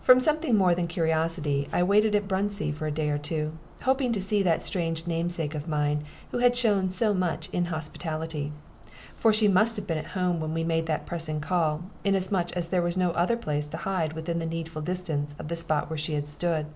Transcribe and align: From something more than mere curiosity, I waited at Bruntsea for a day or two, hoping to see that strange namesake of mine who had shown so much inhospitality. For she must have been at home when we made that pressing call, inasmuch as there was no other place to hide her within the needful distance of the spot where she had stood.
From 0.00 0.20
something 0.20 0.56
more 0.56 0.76
than 0.76 0.84
mere 0.84 0.88
curiosity, 0.92 1.66
I 1.72 1.82
waited 1.82 2.14
at 2.14 2.28
Bruntsea 2.28 2.72
for 2.72 2.86
a 2.86 2.92
day 2.92 3.10
or 3.10 3.18
two, 3.18 3.50
hoping 3.82 4.12
to 4.12 4.20
see 4.22 4.40
that 4.44 4.62
strange 4.62 5.08
namesake 5.08 5.56
of 5.56 5.66
mine 5.66 6.04
who 6.30 6.38
had 6.38 6.56
shown 6.56 6.88
so 6.88 7.12
much 7.12 7.48
inhospitality. 7.52 8.52
For 9.16 9.32
she 9.32 9.48
must 9.48 9.74
have 9.74 9.88
been 9.88 9.98
at 9.98 10.06
home 10.14 10.38
when 10.38 10.54
we 10.54 10.62
made 10.62 10.86
that 10.86 11.04
pressing 11.04 11.40
call, 11.40 11.82
inasmuch 12.04 12.52
as 12.52 12.68
there 12.68 12.80
was 12.80 12.96
no 12.96 13.10
other 13.14 13.36
place 13.36 13.66
to 13.66 13.78
hide 13.78 14.12
her 14.12 14.14
within 14.14 14.38
the 14.38 14.46
needful 14.46 14.82
distance 14.82 15.34
of 15.36 15.48
the 15.48 15.56
spot 15.56 15.90
where 15.90 15.98
she 15.98 16.14
had 16.14 16.28
stood. 16.28 16.66